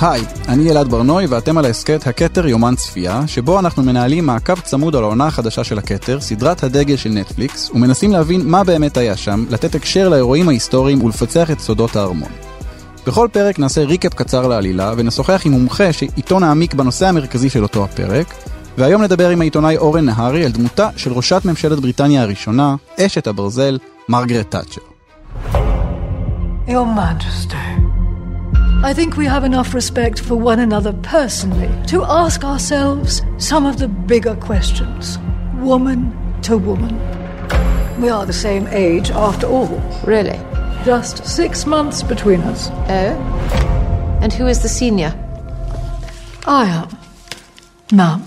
[0.00, 4.96] היי, אני אלעד ברנוי ואתם על ההסכת הכתר יומן צפייה, שבו אנחנו מנהלים מעקב צמוד
[4.96, 9.44] על העונה החדשה של הכתר, סדרת הדגל של נטפליקס, ומנסים להבין מה באמת היה שם,
[9.50, 12.28] לתת הקשר לאירועים ההיסטוריים ולפצח את סודות הארמון.
[13.06, 17.84] בכל פרק נעשה ריקאפ קצר לעלילה, ונשוחח עם מומחה שאיתו נעמיק בנושא המרכזי של אותו
[17.84, 18.34] הפרק,
[18.78, 23.78] והיום נדבר עם העיתונאי אורן נהרי על דמותה של ראשת ממשלת בריטניה הראשונה, אשת הברזל,
[24.08, 24.80] מרגרט תאצ'ר.
[26.68, 27.87] Your Majesty.
[28.80, 33.78] I think we have enough respect for one another personally to ask ourselves some of
[33.78, 35.18] the bigger questions,
[35.56, 36.94] woman to woman.
[38.00, 39.82] We are the same age after all.
[40.06, 40.38] Really?
[40.84, 42.70] Just six months between us.
[42.88, 43.16] Oh?
[44.22, 45.12] And who is the senior?
[46.46, 46.88] I am.
[47.92, 48.20] Ma'am.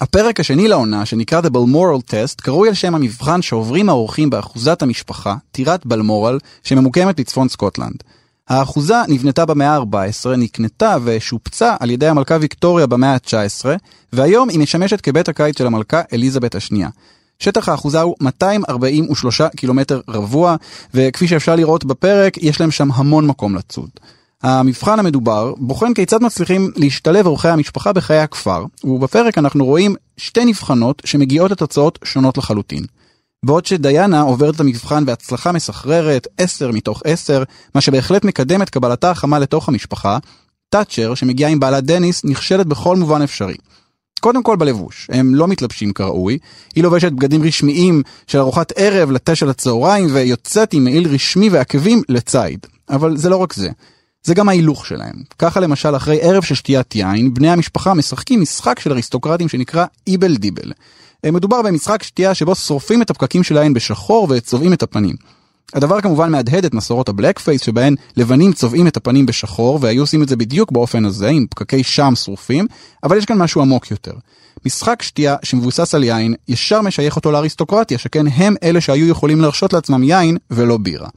[0.00, 5.36] הפרק השני לעונה, שנקרא The Balmoral Test, קרוי על שם המבחן שעוברים האורחים באחוזת המשפחה,
[5.52, 8.02] טירת בלמורל, שממוקמת בצפון סקוטלנד.
[8.48, 13.66] האחוזה נבנתה במאה ה-14, נקנתה ושופצה על ידי המלכה ויקטוריה במאה ה-19,
[14.12, 16.88] והיום היא משמשת כבית הקיץ של המלכה אליזבת השנייה.
[17.38, 20.56] שטח האחוזה הוא 243 קילומטר רבוע,
[20.94, 23.90] וכפי שאפשר לראות בפרק, יש להם שם המון מקום לצוד.
[24.42, 31.02] המבחן המדובר בוחן כיצד מצליחים להשתלב אורחי המשפחה בחיי הכפר, ובפרק אנחנו רואים שתי נבחנות
[31.04, 32.84] שמגיעות לתוצאות שונות לחלוטין.
[33.44, 37.42] בעוד שדיאנה עוברת את המבחן בהצלחה מסחררת, 10 מתוך 10,
[37.74, 40.18] מה שבהחלט מקדם את קבלתה החמה לתוך המשפחה,
[40.70, 43.54] תאצ'ר, שמגיעה עם בעלה דניס, נכשלת בכל מובן אפשרי.
[44.20, 46.38] קודם כל בלבוש, הם לא מתלבשים כראוי,
[46.74, 52.02] היא לובשת בגדים רשמיים של ארוחת ערב לתה של הצהריים ויוצאת עם מעיל רשמי ועקבים
[52.08, 52.66] לציד.
[52.90, 53.68] אבל זה לא רק זה,
[54.22, 55.14] זה גם ההילוך שלהם.
[55.38, 60.36] ככה למשל אחרי ערב של שתיית יין, בני המשפחה משחקים משחק של אריסטוקרטים שנקרא איבל
[60.36, 60.72] דיבל.
[61.24, 65.16] אה, מדובר במשחק שתייה שבו שורפים את הפקקים של העין בשחור וצובעים את הפנים.
[65.74, 70.22] הדבר כמובן מהדהד את מסורות הבלק פייס שבהן לבנים צובעים את הפנים בשחור והיו עושים
[70.22, 72.66] את זה בדיוק באופן הזה עם פקקי שם שרופים,
[73.02, 74.12] אבל יש כאן משהו עמוק יותר.
[74.66, 79.72] משחק שתייה שמבוסס על יין ישר משייך אותו לאריסטוקרטיה שכן הם אלה שהיו יכולים להרשות
[79.72, 81.08] לעצמם יין ולא בירה.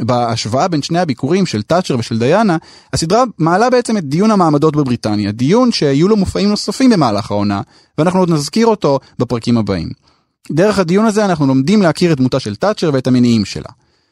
[0.00, 2.56] בהשוואה בין שני הביקורים של תאצ'ר ושל דיאנה,
[2.92, 7.60] הסדרה מעלה בעצם את דיון המעמדות בבריטניה, דיון שיהיו לו מופעים נוספים במהלך העונה,
[7.98, 9.88] ואנחנו עוד נזכיר אותו בפרקים הבאים.
[10.52, 13.70] דרך הדיון הזה אנחנו לומדים להכיר את דמותה של תאצ'ר ואת המניעים שלה.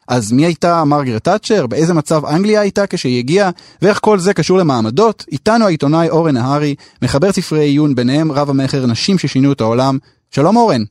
[0.08, 1.66] אז מי הייתה מרגרט תאצ'ר?
[1.66, 3.50] באיזה מצב אנגליה הייתה כשהיא הגיעה?
[3.82, 5.24] ואיך כל זה קשור למעמדות?
[5.32, 9.98] איתנו העיתונאי אורן נהרי, מחבר ספרי עיון, ביניהם רב המכר נשים ששינו את העולם.
[10.30, 10.82] שלום אורן.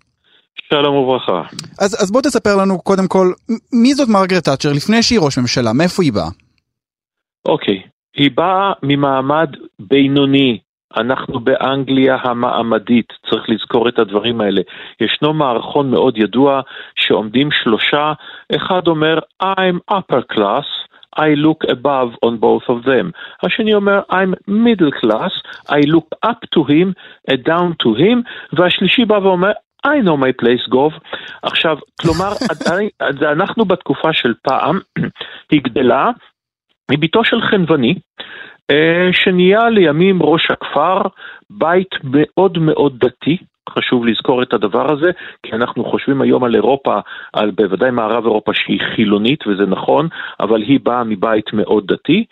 [0.70, 1.42] שלום וברכה.
[1.80, 3.28] אז, אז בוא תספר לנו קודם כל,
[3.74, 5.74] מי זאת מרגרט תאצ'ר לפני שהיא ראש ממשלה?
[5.74, 6.30] מאיפה היא באה?
[7.46, 7.82] אוקיי,
[8.16, 9.50] היא באה ממעמד
[9.80, 10.60] בינוני.
[10.98, 14.62] אנחנו באנגליה המעמדית, צריך לזכור את הדברים האלה.
[15.02, 16.62] ישנו מערכון מאוד ידוע
[16.96, 18.14] שעומדים שלושה,
[18.56, 20.66] אחד אומר I'm upper class,
[21.20, 23.12] I look above on both of them.
[23.44, 25.34] השני אומר, I'm middle class,
[25.70, 26.94] I look up to him,
[27.32, 28.24] down to him,
[28.54, 29.52] והשלישי בא ואומר,
[29.86, 31.00] I know my place gov.
[31.44, 32.90] עכשיו, כלומר, עדיין,
[33.22, 34.80] אנחנו בתקופה של פעם,
[35.52, 36.10] היא גדלה,
[36.92, 37.96] היא בתו של חנווני,
[38.72, 41.02] אה, שנהיה לימים ראש הכפר,
[41.50, 43.38] בית מאוד מאוד דתי,
[43.70, 45.12] חשוב לזכור את הדבר הזה,
[45.44, 47.00] כי אנחנו חושבים היום על אירופה,
[47.34, 50.08] על בוודאי מערב אירופה שהיא חילונית, וזה נכון,
[50.40, 52.26] אבל היא באה מבית מאוד דתי,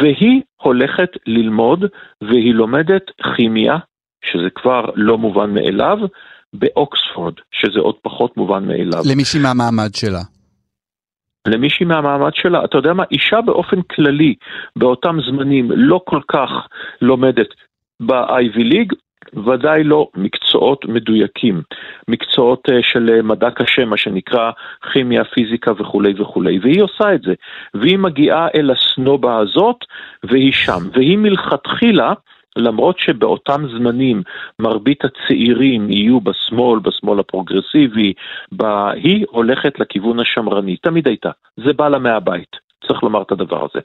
[0.00, 1.84] והיא הולכת ללמוד,
[2.20, 3.76] והיא לומדת כימיה,
[4.24, 5.98] שזה כבר לא מובן מאליו,
[6.54, 9.02] באוקספורד, שזה עוד פחות מובן מאליו.
[9.12, 10.20] למישהי מהמעמד שלה.
[11.48, 14.34] למישהי מהמעמד שלה, אתה יודע מה, אישה באופן כללי
[14.76, 16.50] באותם זמנים לא כל כך
[17.02, 17.48] לומדת
[18.00, 18.92] ב-IV ליג,
[19.46, 21.62] ודאי לא מקצועות מדויקים,
[22.08, 24.50] מקצועות uh, של מדע קשה, מה שנקרא
[24.92, 27.34] כימיה, פיזיקה וכולי וכולי, והיא עושה את זה,
[27.74, 29.76] והיא מגיעה אל הסנובה הזאת,
[30.24, 32.12] והיא שם, והיא מלכתחילה
[32.56, 34.22] למרות שבאותם זמנים
[34.58, 38.12] מרבית הצעירים יהיו בשמאל, בשמאל הפרוגרסיבי,
[38.52, 42.64] בה, היא הולכת לכיוון השמרני, תמיד הייתה, זה בא לה מהבית.
[42.88, 43.80] צריך לומר את הדבר הזה.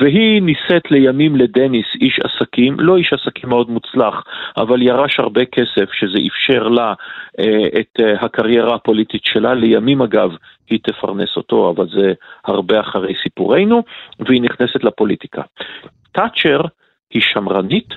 [0.00, 4.22] והיא נישאת לימים לדניס, איש עסקים, לא איש עסקים מאוד מוצלח,
[4.56, 6.94] אבל ירש הרבה כסף, שזה אפשר לה
[7.40, 9.54] אה, את אה, הקריירה הפוליטית שלה.
[9.54, 10.30] לימים אגב,
[10.70, 12.12] היא תפרנס אותו, אבל זה
[12.44, 13.82] הרבה אחרי סיפורנו,
[14.20, 15.42] והיא נכנסת לפוליטיקה.
[16.12, 16.60] תאצ'ר
[17.16, 17.88] היא שמרנית,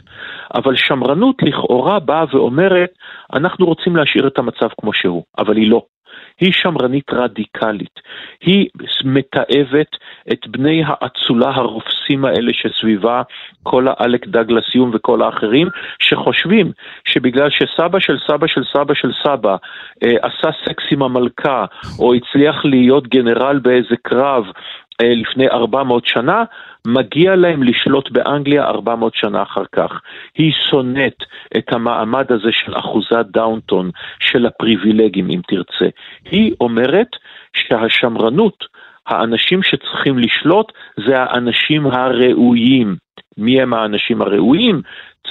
[0.55, 2.91] אבל שמרנות לכאורה באה ואומרת,
[3.33, 5.81] אנחנו רוצים להשאיר את המצב כמו שהוא, אבל היא לא.
[6.39, 7.99] היא שמרנית רדיקלית.
[8.41, 8.67] היא
[9.05, 9.91] מתעבת
[10.31, 13.21] את בני האצולה הרופסים האלה שסביבה,
[13.63, 15.67] כל האלק דגלסיום וכל האחרים,
[15.99, 16.71] שחושבים
[17.05, 19.55] שבגלל שסבא של סבא של סבא של סבא
[20.03, 21.65] אה, עשה סקס עם המלכה,
[21.99, 24.45] או הצליח להיות גנרל באיזה קרב,
[25.03, 26.43] לפני 400 שנה,
[26.87, 30.01] מגיע להם לשלוט באנגליה 400 שנה אחר כך.
[30.35, 31.23] היא שונאת
[31.57, 35.89] את המעמד הזה של אחוזת דאונטון, של הפריבילגים אם תרצה.
[36.31, 37.07] היא אומרת
[37.53, 38.65] שהשמרנות,
[39.07, 40.71] האנשים שצריכים לשלוט
[41.07, 42.95] זה האנשים הראויים.
[43.37, 44.81] מי הם האנשים הראויים?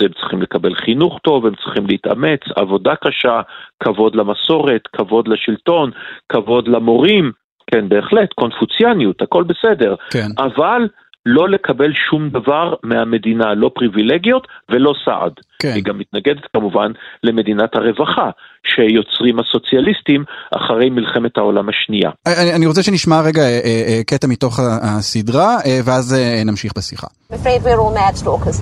[0.00, 3.41] הם צריכים לקבל חינוך טוב, הם צריכים להתאמץ, עבודה קשה,
[3.82, 5.91] כבוד למסורת, כבוד לשלטון,
[6.29, 7.32] כבוד למורים,
[7.70, 9.94] כן, בהחלט, קונפוציאניות, הכל בסדר.
[10.11, 10.29] כן.
[10.38, 10.88] אבל
[11.26, 15.32] לא לקבל שום דבר מהמדינה, לא פריבילגיות ולא סעד.
[15.59, 15.73] כן.
[15.75, 16.93] היא גם מתנגדת כמובן
[17.25, 18.31] למדינת הרווחה
[18.67, 20.25] שיוצרים הסוציאליסטים
[20.56, 22.11] אחרי מלחמת העולם השנייה.
[22.26, 27.06] אני, אני רוצה שנשמע רגע אה, אה, קטע מתוך הסדרה, אה, ואז אה, נמשיך בשיחה.
[27.06, 28.59] I'm afraid we're all mad stalkers.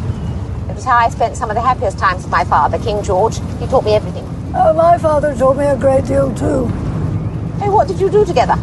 [0.71, 3.37] It was how I spent some of the happiest times with my father, King George.
[3.61, 4.27] He taught me everything.
[4.61, 6.61] Oh, my father taught me a great deal too.
[7.61, 8.57] Hey, what did you do together?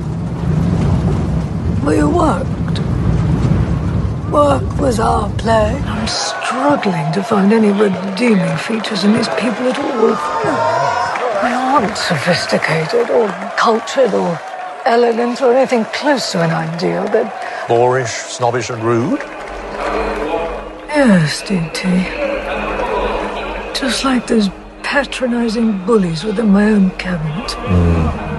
[1.86, 2.80] We worked.
[4.32, 5.76] Work was our play.
[5.86, 10.16] I'm struggling to find any redeeming features in these people at all.
[11.42, 13.28] They aren't sophisticated or
[13.58, 14.40] cultured or
[14.86, 17.06] elegant or anything close to an ideal.
[17.10, 17.32] They're
[17.68, 19.20] Boorish, snobbish, and rude.
[20.88, 21.84] Yes, DT.
[23.76, 24.50] Just like those
[24.84, 27.52] patronizing bullies within my own cabinet.
[27.52, 28.33] Hmm.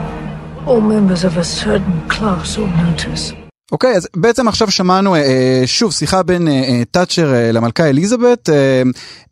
[3.73, 8.83] אוקיי, אז בעצם עכשיו שמענו אה, שוב שיחה בין אה, תאצ'ר אה, למלכה אליזבת, אה,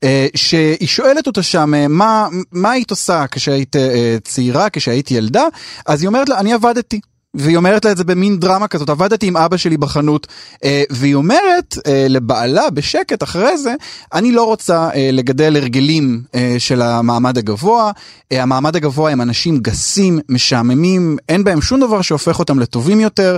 [0.04, 5.44] אה, שהיא שואלת אותה שם אה, מה, מה היית עושה כשהיית אה, צעירה, כשהיית ילדה,
[5.86, 7.00] אז היא אומרת לה, אני עבדתי.
[7.34, 10.26] והיא אומרת לה את זה במין דרמה כזאת, עבדתי עם אבא שלי בחנות,
[10.64, 13.74] אה, והיא אומרת אה, לבעלה בשקט אחרי זה,
[14.14, 16.22] אני לא רוצה אה, לגדל הרגלים
[16.58, 17.90] של המעמד הגבוה,
[18.30, 23.36] המעמד הגבוה הם אנשים גסים, משעממים, אין בהם שום דבר שהופך אותם לטובים יותר,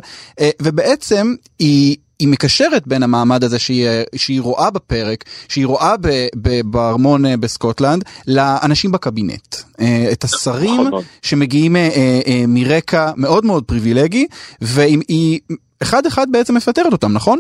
[0.62, 1.96] ובעצם היא...
[2.18, 6.08] היא מקשרת בין המעמד הזה שהיא, שהיא רואה בפרק, שהיא רואה ב,
[6.42, 9.54] ב, בארמון אה, בסקוטלנד, לאנשים בקבינט.
[9.80, 11.02] אה, את השרים נכון.
[11.22, 14.26] שמגיעים אה, מרקע מאוד מאוד פריבילגי,
[14.60, 15.40] והיא
[15.82, 17.38] אחד אחד בעצם מפטרת אותם, נכון?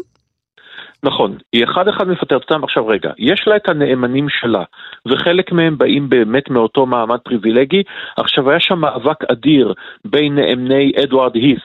[1.04, 2.64] נכון, היא אחד אחד מפטרת אותם.
[2.64, 4.62] עכשיו רגע, יש לה את הנאמנים שלה,
[5.08, 7.82] וחלק מהם באים באמת מאותו מעמד פריבילגי.
[8.16, 9.74] עכשיו היה שם מאבק אדיר
[10.04, 11.62] בין נאמני אדוארד הית',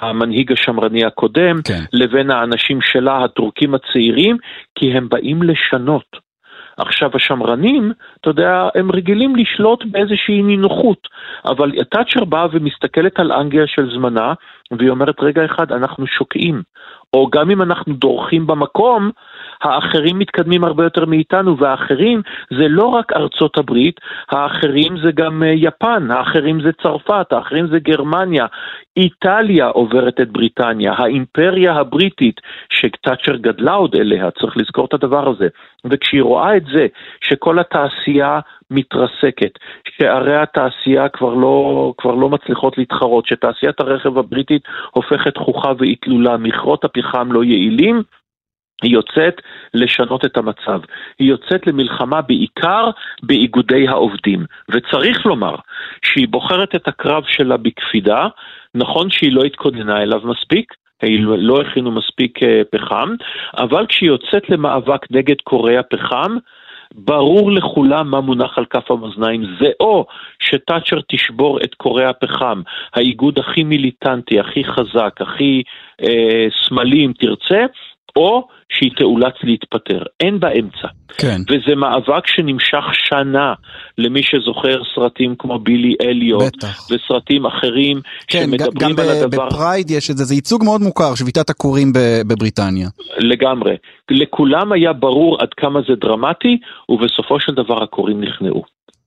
[0.00, 1.84] המנהיג השמרני הקודם, כן.
[1.92, 4.36] לבין האנשים שלה, הטורקים הצעירים,
[4.74, 6.32] כי הם באים לשנות.
[6.76, 11.08] עכשיו השמרנים, אתה יודע, הם רגילים לשלוט באיזושהי נינוחות,
[11.44, 14.34] אבל תאצ'ר באה ומסתכלת על אנגליה של זמנה,
[14.78, 16.62] והיא אומרת, רגע אחד, אנחנו שוקעים.
[17.16, 19.10] או גם אם אנחנו דורכים במקום,
[19.62, 24.00] האחרים מתקדמים הרבה יותר מאיתנו, והאחרים זה לא רק ארצות הברית,
[24.30, 28.46] האחרים זה גם אה, יפן, האחרים זה צרפת, האחרים זה גרמניה,
[28.96, 35.48] איטליה עוברת את בריטניה, האימפריה הבריטית שתאצ'ר גדלה עוד אליה, צריך לזכור את הדבר הזה.
[35.84, 36.86] וכשהיא רואה את זה,
[37.20, 38.40] שכל התעשייה
[38.72, 39.58] מתרסקת,
[39.98, 46.36] שערי התעשייה כבר לא, כבר לא מצליחות להתחרות, שתעשיית הרכב הבריטית הופכת חוכה ואי תלולה,
[46.36, 48.02] מכרות הפחם לא יעילים,
[48.82, 49.40] היא יוצאת
[49.74, 50.80] לשנות את המצב.
[51.18, 52.90] היא יוצאת למלחמה בעיקר
[53.22, 54.44] באיגודי העובדים.
[54.70, 55.54] וצריך לומר
[56.04, 58.28] שהיא בוחרת את הקרב שלה בקפידה,
[58.74, 60.74] נכון שהיא לא התכוננה אליו מספיק,
[61.38, 63.14] לא הכינו מספיק אה, פחם,
[63.58, 66.36] אבל כשהיא יוצאת למאבק נגד קורי הפחם,
[66.94, 70.06] ברור לכולם מה מונח על כף המאזניים, זה או
[70.38, 72.62] שתאצ'ר תשבור את קורי הפחם,
[72.94, 75.62] האיגוד הכי מיליטנטי, הכי חזק, הכי
[76.02, 77.66] אה, שמאלי אם תרצה,
[78.16, 80.02] או שהיא תאולץ להתפטר.
[80.20, 80.88] אין באמצע.
[81.18, 81.40] כן.
[81.48, 83.54] וזה מאבק שנמשך שנה,
[83.98, 86.86] למי שזוכר סרטים כמו בילי אליוט, בטח.
[86.90, 89.46] וסרטים אחרים כן, גם שמדברים על הדבר.
[89.46, 91.92] בפרייד יש את זה, זה ייצוג מאוד מוכר, שביתת הכורים
[92.26, 92.88] בבריטניה.
[93.18, 93.76] לגמרי.
[94.10, 98.62] לכולם היה ברור עד כמה זה דרמטי, ובסופו של דבר הקוראים נכנעו.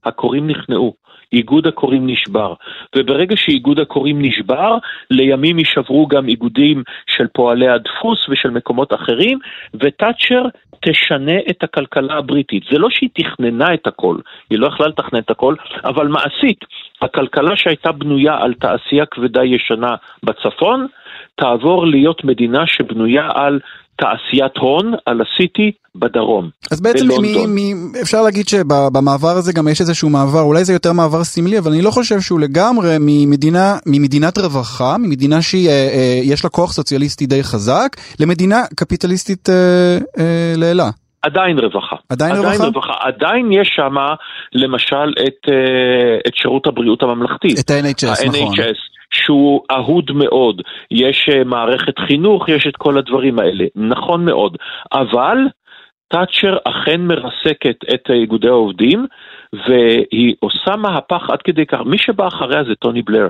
[0.06, 0.94] הקוראים נכנעו.
[1.36, 2.54] איגוד הקוראים נשבר,
[2.96, 4.78] וברגע שאיגוד הקוראים נשבר,
[5.12, 9.40] לימים יישברו גם איגודים של פועלי הדפוס ושל מקומות אחרים,
[9.74, 10.44] ותאצ'ר
[10.80, 12.64] תשנה את הכלכלה הבריטית.
[12.72, 14.18] זה לא שהיא תכננה את הכל,
[14.50, 16.66] היא לא יכלה לתכנן את הכל, אבל מעשית,
[17.02, 20.88] הכלכלה שהייתה בנויה על תעשייה כבדה ישנה בצפון,
[21.36, 23.60] תעבור להיות מדינה שבנויה על
[23.98, 26.50] תעשיית הון, על הסיטי בדרום.
[26.72, 27.08] אז בעצם.
[27.08, 31.60] מ- מ- אפשר להגיד שבמעבר הזה גם יש איזשהו מעבר, אולי זה יותר מעבר סמלי,
[31.60, 37.44] אבל אני לא חושב שהוא לגמרי ממדינה, ממדינת רווחה, ממדינה שיש לה כוח סוציאליסטי די
[37.44, 40.90] חזק, למדינה קפיטליסטית אה, אה, לעילה.
[41.22, 41.96] עדיין רווחה.
[42.10, 42.66] עדיין עדיין רווחה?
[42.66, 42.94] רווחה.
[43.00, 43.96] עדיין יש שם
[44.54, 47.48] למשל את, אה, את שירות הבריאות הממלכתי.
[47.60, 48.56] את ה-NHS, נכון.
[49.16, 53.66] שהוא אהוד מאוד, יש אה, מערכת חינוך, יש את כל הדברים האלה.
[53.76, 54.58] נכון מאוד.
[54.94, 55.38] אבל
[56.08, 59.06] תאצ'ר אכן מרסקת את איגודי העובדים,
[59.54, 61.80] והיא עושה מהפך עד כדי כך.
[61.86, 63.28] מי שבא אחריה זה טוני בלר.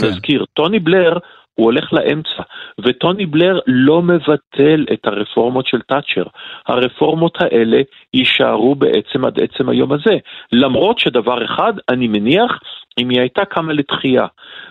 [0.00, 0.06] כן.
[0.06, 1.18] נזכיר, טוני בלר
[1.60, 2.42] הוא הולך לאמצע,
[2.84, 6.24] וטוני בלר לא מבטל את הרפורמות של תאצ'ר.
[6.66, 7.80] הרפורמות האלה
[8.14, 10.16] יישארו בעצם עד עצם היום הזה.
[10.52, 12.58] למרות שדבר אחד, אני מניח,
[12.98, 14.26] אם היא הייתה קמה לתחייה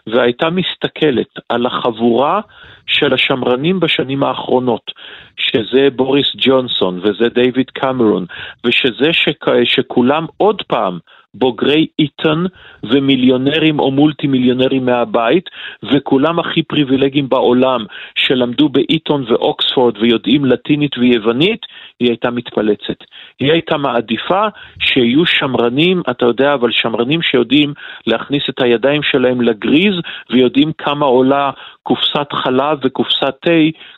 [0.08, 2.42] והייתה מסתכלת על החבורה
[2.88, 4.92] של השמרנים בשנים האחרונות,
[5.38, 8.26] שזה בוריס ג'ונסון וזה דיוויד קמרון,
[8.66, 9.48] ושזה שכ...
[9.64, 11.00] שכולם עוד פעם
[11.34, 12.46] בוגרי איתון
[12.84, 15.50] ומיליונרים או מולטי מיליונרים מהבית,
[15.84, 21.66] וכולם הכי פריבילגיים בעולם שלמדו באיתון ואוקספורד ויודעים לטינית ויוונית,
[22.00, 23.04] היא הייתה מתפלצת.
[23.40, 24.48] היא הייתה מעדיפה
[24.80, 27.74] שיהיו שמרנים, אתה יודע, אבל שמרנים שיודעים
[28.08, 29.96] להכניס את הידיים שלהם לגריז
[30.30, 31.52] ויודעים כמה עולה
[31.84, 33.52] קופסת חלב וקופסת תה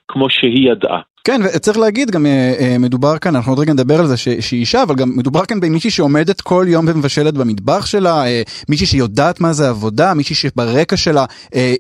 [0.08, 1.11] כמו שהיא ידעה.
[1.24, 4.60] כן, וצריך להגיד גם אה, אה, מדובר כאן, אנחנו עוד רגע נדבר על זה שהיא
[4.60, 9.42] אישה, אבל גם מדובר כאן במישהי שעומדת כל יום ומבשלת במטבח שלה, אה, מישהי שיודעת
[9.42, 11.26] מה זה עבודה, מישהי שברקע שלה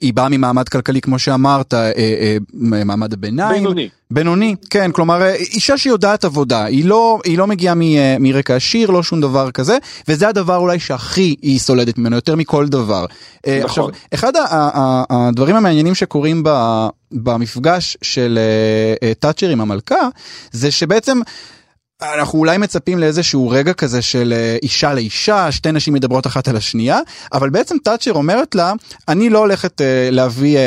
[0.01, 1.73] היא באה ממעמד כלכלי כמו שאמרת,
[2.53, 3.63] מעמד הביניים.
[3.63, 3.89] בינוני.
[4.11, 7.81] בינוני, כן, כלומר אישה שיודעת עבודה, היא לא, היא לא מגיעה מ,
[8.19, 9.77] מרקע עשיר, לא שום דבר כזה,
[10.07, 13.05] וזה הדבר אולי שהכי היא סולדת ממנו, יותר מכל דבר.
[13.47, 13.63] נכון.
[13.63, 14.33] עכשיו, אחד
[15.09, 16.49] הדברים המעניינים שקורים ב...
[17.11, 18.39] במפגש של
[19.19, 20.07] תאצ'ר עם המלכה
[20.51, 21.21] זה שבעצם
[22.01, 26.99] אנחנו אולי מצפים לאיזשהו רגע כזה של אישה לאישה שתי נשים מדברות אחת על השנייה
[27.33, 28.73] אבל בעצם תאצ'ר אומרת לה
[29.07, 30.57] אני לא הולכת להביא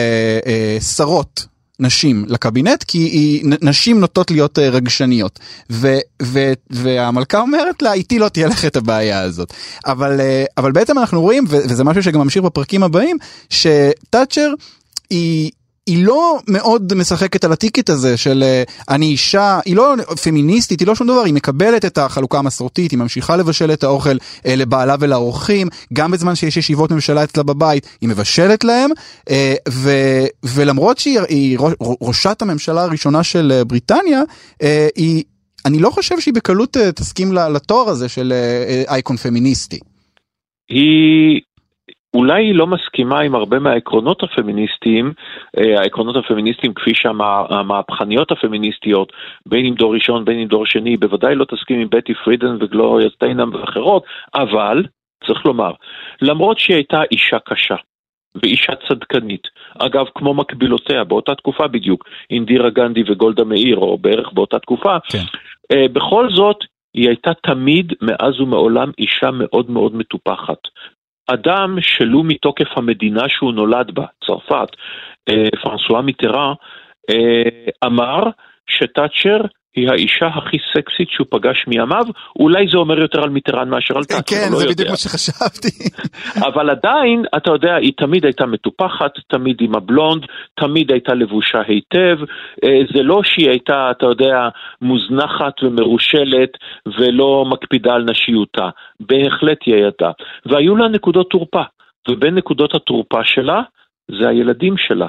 [0.97, 1.47] שרות
[1.81, 5.39] נשים לקבינט כי היא, נשים נוטות להיות רגשניות
[5.71, 9.53] ו, ו, והמלכה אומרת לה איתי לא תהיה לך את הבעיה הזאת
[9.87, 10.21] אבל
[10.57, 13.17] אבל בעצם אנחנו רואים וזה משהו שגם ממשיך בפרקים הבאים
[13.51, 14.53] שתאצ'ר
[15.11, 15.51] היא.
[15.87, 18.45] היא לא מאוד משחקת על הטיקט הזה של
[18.89, 22.99] אני אישה, היא לא פמיניסטית, היא לא שום דבר, היא מקבלת את החלוקה המסורתית, היא
[22.99, 28.65] ממשיכה לבשל את האוכל לבעלה ולאורחים, גם בזמן שיש ישיבות ממשלה אצלה בבית, היא מבשלת
[28.65, 28.91] להם,
[29.69, 29.91] ו,
[30.45, 31.59] ולמרות שהיא
[32.01, 34.23] ראשת הממשלה הראשונה של בריטניה,
[34.97, 35.25] היא,
[35.67, 38.33] אני לא חושב שהיא בקלות תסכים לתואר הזה של
[38.89, 39.79] אייקון פמיניסטי.
[40.69, 41.41] היא
[42.15, 45.13] אולי היא לא מסכימה עם הרבה מהעקרונות הפמיניסטיים,
[45.59, 49.13] אה, העקרונות הפמיניסטיים כפי שהמהפכניות הפמיניסטיות,
[49.47, 53.09] בין אם דור ראשון בין אם דור שני, בוודאי לא תסכים עם בטי פרידן וגלוריה
[53.11, 54.05] סטיינם ואחרות,
[54.35, 54.85] אבל,
[55.27, 55.73] צריך לומר,
[56.23, 57.77] למרות שהיא הייתה אישה קשה,
[58.43, 59.49] ואישה צדקנית.
[59.79, 65.25] אגב, כמו מקבילותיה, באותה תקופה בדיוק, אינדירה גנדי וגולדה מאיר, או בערך באותה תקופה, כן.
[65.73, 66.57] אה, בכל זאת,
[66.95, 70.59] היא הייתה תמיד, מאז ומעולם, אישה מאוד מאוד מטופחת.
[71.27, 74.69] אדם שלו מתוקף המדינה שהוא נולד בה, צרפת,
[75.29, 76.55] אה, פרנסואה מיטרה,
[77.11, 78.23] אה, אמר
[78.67, 79.41] שתאצ'ר
[79.77, 82.05] היא האישה הכי סקסית שהוא פגש מימיו,
[82.39, 84.75] אולי זה אומר יותר על מיטרן מאשר על תאצ'ר, כן, לא זה יודע.
[84.75, 85.69] בדיוק מה שחשבתי.
[86.49, 92.19] אבל עדיין, אתה יודע, היא תמיד הייתה מטופחת, תמיד עם הבלונד, תמיד הייתה לבושה היטב.
[92.65, 94.49] אה, זה לא שהיא הייתה, אתה יודע,
[94.83, 96.51] מוזנחת ומרושלת
[96.99, 98.69] ולא מקפידה על נשיותה.
[99.01, 100.11] בהחלט היא הייתה.
[100.47, 101.63] והיו לה נקודות תורפה,
[102.09, 103.63] ובין נקודות התורפה שלה,
[104.21, 105.07] זה הילדים שלה.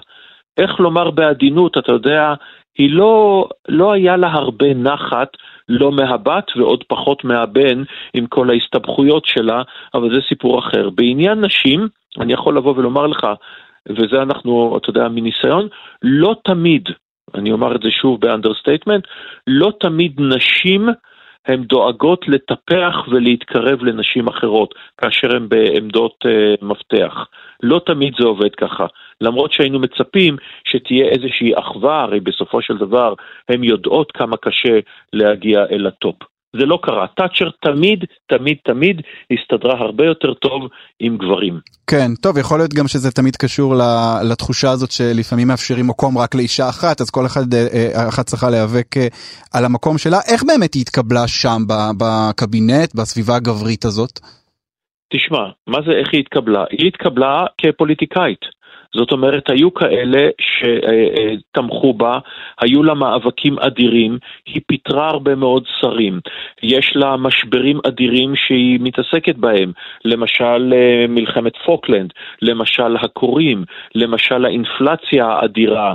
[0.57, 2.33] איך לומר בעדינות, אתה יודע,
[2.77, 5.37] היא לא, לא היה לה הרבה נחת,
[5.69, 9.61] לא מהבת ועוד פחות מהבן, עם כל ההסתבכויות שלה,
[9.93, 10.89] אבל זה סיפור אחר.
[10.89, 11.87] בעניין נשים,
[12.19, 13.27] אני יכול לבוא ולומר לך,
[13.89, 15.67] וזה אנחנו, אתה יודע, מניסיון,
[16.01, 16.89] לא תמיד,
[17.35, 19.03] אני אומר את זה שוב ב understatement,
[19.47, 20.89] לא תמיד נשים
[21.47, 27.27] הן דואגות לטפח ולהתקרב לנשים אחרות כאשר הן בעמדות אה, מפתח.
[27.63, 28.85] לא תמיד זה עובד ככה.
[29.21, 33.13] למרות שהיינו מצפים שתהיה איזושהי אחווה, הרי בסופו של דבר
[33.49, 34.79] הן יודעות כמה קשה
[35.13, 36.34] להגיע אל הטופ.
[36.59, 37.07] זה לא קרה.
[37.15, 40.61] תאצ'ר תמיד, תמיד, תמיד הסתדרה הרבה יותר טוב
[40.99, 41.59] עם גברים.
[41.87, 43.75] כן, טוב, יכול להיות גם שזה תמיד קשור
[44.29, 47.45] לתחושה הזאת שלפעמים מאפשרים מקום רק לאישה אחת, אז כל אחד,
[48.09, 48.95] אחת צריכה להיאבק
[49.53, 50.17] על המקום שלה.
[50.31, 51.61] איך באמת היא התקבלה שם
[51.99, 54.19] בקבינט, בסביבה הגברית הזאת?
[55.13, 56.63] תשמע, מה זה איך היא התקבלה?
[56.71, 58.39] היא התקבלה כפוליטיקאית.
[58.95, 62.19] זאת אומרת, היו כאלה שתמכו בה,
[62.61, 66.19] היו לה מאבקים אדירים, היא פיטרה הרבה מאוד שרים,
[66.63, 69.71] יש לה משברים אדירים שהיא מתעסקת בהם,
[70.05, 70.73] למשל
[71.09, 73.63] מלחמת פוקלנד, למשל הכורים,
[73.95, 75.93] למשל האינפלציה האדירה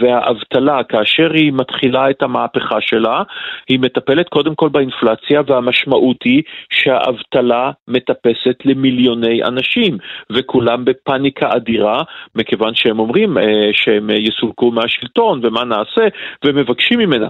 [0.00, 3.22] והאבטלה, כאשר היא מתחילה את המהפכה שלה,
[3.68, 9.98] היא מטפלת קודם כל באינפלציה והמשמעות היא שהאבטלה מטפסת למיליוני אנשים
[10.32, 12.02] וכולם בפאניקה אדירה
[12.34, 16.08] מכיוון שהם אומרים אה, שהם יסולקו מהשלטון ומה נעשה,
[16.44, 17.28] ומבקשים ממנה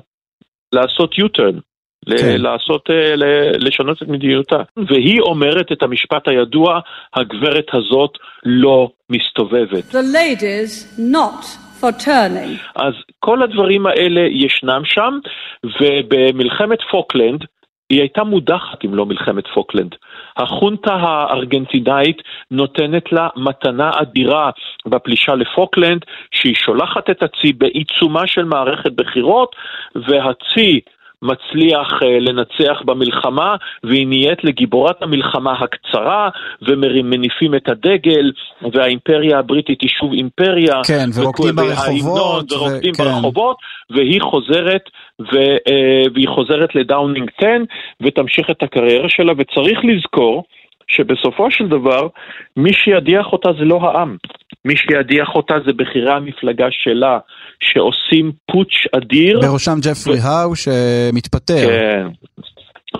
[0.72, 1.60] לעשות U-turn.
[2.10, 2.40] כן.
[2.40, 3.14] לעשות, אה,
[3.58, 4.62] לשנות את מדיניותה.
[4.88, 6.80] והיא אומרת את המשפט הידוע,
[7.14, 8.10] הגברת הזאת
[8.44, 9.84] לא מסתובבת.
[9.90, 11.44] The lady's not
[11.80, 12.58] for turning.
[12.76, 15.18] אז כל הדברים האלה ישנם שם,
[15.80, 17.44] ובמלחמת פוקלנד,
[17.90, 19.94] היא הייתה מודחת אם לא מלחמת פוקלנד.
[20.36, 24.50] החונטה הארגנטינאית נותנת לה מתנה אדירה
[24.86, 29.56] בפלישה לפוקלנד, שהיא שולחת את הצי בעיצומה של מערכת בחירות,
[29.94, 30.80] והצי
[31.22, 36.28] מצליח אה, לנצח במלחמה, והיא נהיית לגיבורת המלחמה הקצרה,
[36.62, 38.32] ומניפים את הדגל,
[38.72, 40.74] והאימפריה הבריטית היא שוב אימפריה.
[40.86, 42.52] כן, ורוקדים ברחובות.
[42.52, 43.04] ורוקדים ו...
[43.04, 43.56] ברחובות,
[43.90, 44.82] והיא חוזרת,
[45.20, 45.36] ו,
[45.68, 47.46] אה, והיא חוזרת לדאונינג 10,
[48.00, 50.44] ותמשיך את הקריירה שלה, וצריך לזכור,
[50.88, 52.08] שבסופו של דבר,
[52.56, 54.16] מי שידיח אותה זה לא העם.
[54.64, 57.18] מי שידיח אותה זה בכירי המפלגה שלה,
[57.60, 59.40] שעושים פוטש אדיר.
[59.40, 60.22] בראשם ג'פרי ו...
[60.22, 61.66] האו שמתפטר.
[61.66, 62.06] כן.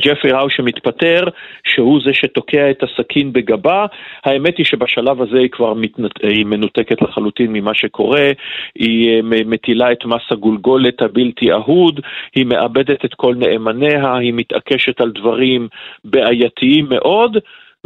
[0.02, 1.25] ג'פרי האו שמתפטר,
[1.64, 3.87] שהוא זה שתוקע את הסכין בגבה.
[4.25, 6.11] האמת היא שבשלב הזה היא כבר מתנת...
[6.23, 8.31] היא מנותקת לחלוטין ממה שקורה,
[8.75, 12.00] היא אה, מטילה את מס הגולגולת הבלתי אהוד,
[12.35, 15.69] היא מאבדת את כל נאמניה, היא מתעקשת על דברים
[16.04, 17.37] בעייתיים מאוד,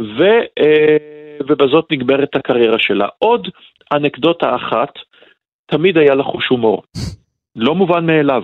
[0.01, 0.23] ו...
[0.59, 1.16] אה,
[1.47, 3.07] ובזאת נגמרת הקריירה שלה.
[3.19, 3.47] עוד
[3.93, 4.93] אנקדוטה אחת,
[5.71, 6.83] תמיד היה לה חוש הומור.
[7.55, 8.41] לא מובן מאליו.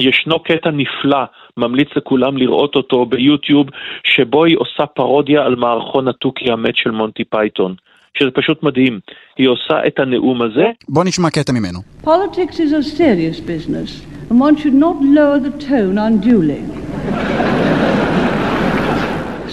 [0.00, 1.24] ישנו קטע נפלא,
[1.56, 3.66] ממליץ לכולם לראות אותו ביוטיוב,
[4.04, 7.74] שבו היא עושה פרודיה על מערכון התוכי המת של מונטי פייתון.
[8.18, 9.00] שזה פשוט מדהים.
[9.36, 10.66] היא עושה את הנאום הזה.
[10.88, 11.78] בוא נשמע קטע ממנו.
[12.04, 13.90] Politics is a serious business,
[14.30, 17.39] and one should not lower the tone unduly.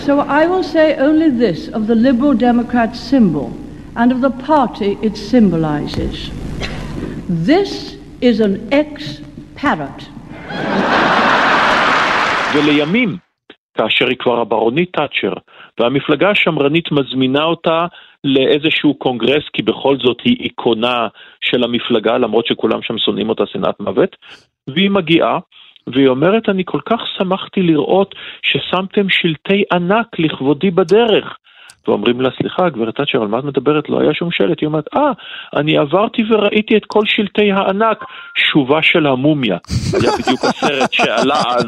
[0.08, 3.48] So I will say only this of the Liberal Democrat symbol
[3.98, 6.32] and of the party it symbolizes.
[7.52, 10.00] This is an ex-parrot.
[12.54, 13.18] ולימים,
[13.78, 15.34] כאשר היא כבר הברונית תאצ'ר,
[15.80, 17.86] והמפלגה השמרנית מזמינה אותה
[18.24, 21.08] לאיזשהו קונגרס, כי בכל זאת היא איקונה
[21.42, 24.16] של המפלגה, למרות שכולם שם שונאים אותה שנאת מוות,
[24.68, 25.40] והיא מגיעה,
[25.88, 31.38] והיא אומרת, אני כל כך שמחתי לראות ששמתם שלטי ענק לכבודי בדרך.
[31.88, 33.90] ואומרים לה, סליחה, גברת תאצ'ר, על מה את מדברת?
[33.90, 34.62] לא היה שום שלט.
[34.62, 35.12] היא אומרת, אה,
[35.56, 38.04] אני עברתי וראיתי את כל שלטי הענק,
[38.36, 39.58] שובה של המומיה.
[39.94, 41.66] היה בדיוק הסרט שעלה אז,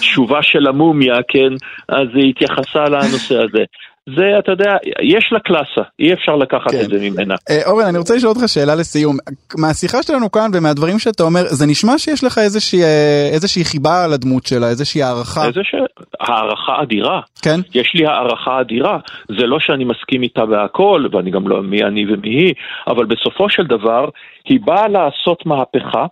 [0.00, 1.52] שובה של המומיה, כן?
[1.88, 3.64] אז היא התייחסה לנושא הזה.
[4.08, 6.80] זה, אתה יודע, יש לה קלאסה, אי אפשר לקחת כן.
[6.80, 7.34] את זה ממנה.
[7.50, 9.16] אה, אורן, אני רוצה לשאול אותך שאלה לסיום.
[9.58, 14.12] מהשיחה שלנו כאן ומהדברים שאתה אומר, זה נשמע שיש לך איזושהי, אה, איזושהי חיבה על
[14.12, 15.46] הדמות שלה, איזושהי הערכה.
[15.46, 15.78] איזושהי
[16.20, 17.20] הערכה אדירה.
[17.42, 17.60] כן?
[17.74, 18.98] יש לי הערכה אדירה.
[19.28, 22.54] זה לא שאני מסכים איתה בהכל, ואני גם לא מי אני ומי היא,
[22.86, 24.08] אבל בסופו של דבר,
[24.48, 26.06] היא באה לעשות מהפכה,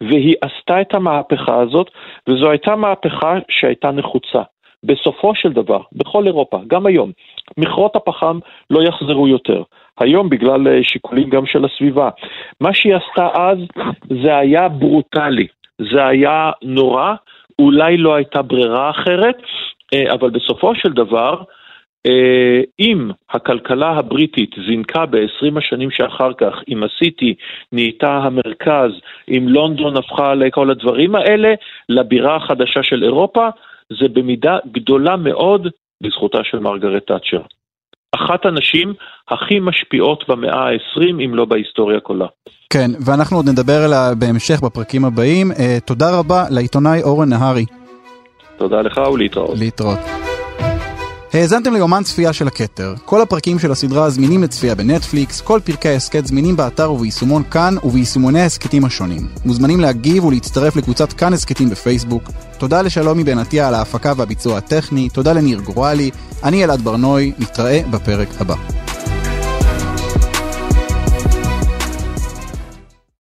[0.00, 1.90] והיא עשתה את המהפכה הזאת,
[2.28, 4.42] וזו הייתה מהפכה שהייתה נחוצה.
[4.86, 7.12] בסופו של דבר, בכל אירופה, גם היום,
[7.56, 8.38] מכרות הפחם
[8.70, 9.62] לא יחזרו יותר.
[10.00, 12.10] היום בגלל אה, שיקולים גם של הסביבה.
[12.60, 13.58] מה שהיא עשתה אז
[14.22, 15.46] זה היה ברוטלי,
[15.92, 17.14] זה היה נורא,
[17.58, 19.36] אולי לא הייתה ברירה אחרת,
[19.94, 21.42] אה, אבל בסופו של דבר,
[22.06, 27.34] אה, אם הכלכלה הבריטית זינקה ב-20 השנים שאחר כך, אם הסיטי
[27.72, 28.90] נהייתה המרכז,
[29.28, 31.54] אם לונדון הפכה לכל הדברים האלה,
[31.88, 33.48] לבירה החדשה של אירופה,
[34.00, 35.68] זה במידה גדולה מאוד
[36.02, 37.42] בזכותה של מרגרט תאצ'ר.
[38.14, 38.94] אחת הנשים
[39.28, 42.26] הכי משפיעות במאה ה-20, אם לא בהיסטוריה כולה.
[42.70, 45.52] כן, ואנחנו עוד נדבר עליה בהמשך בפרקים הבאים.
[45.52, 47.64] Uh, תודה רבה לעיתונאי אורן נהרי.
[48.56, 49.58] תודה לך ולהתראות.
[49.58, 50.25] להתראות.
[51.38, 52.94] האזנתם ליומן צפייה של הכתר.
[53.04, 58.40] כל הפרקים של הסדרה זמינים לצפייה בנטפליקס, כל פרקי ההסכת זמינים באתר וביישומון כאן וביישומוני
[58.40, 59.28] ההסכתים השונים.
[59.44, 62.30] מוזמנים להגיב ולהצטרף לקבוצת כאן הסכתים בפייסבוק.
[62.58, 66.10] תודה לשלומי בן עטיה על ההפקה והביצוע הטכני, תודה לניר גורלי,
[66.44, 68.85] אני אלעד ברנוי, נתראה בפרק הבא.